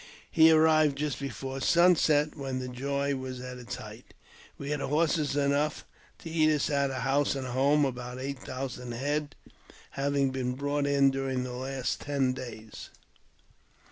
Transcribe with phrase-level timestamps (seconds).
[0.31, 4.15] He arrived just before sunset, when the joy was at its height.
[4.57, 5.85] We had horses enough
[6.17, 9.35] now to eat us out of house and home, about eight thousand head
[9.91, 12.89] having been brought in during the last ten days.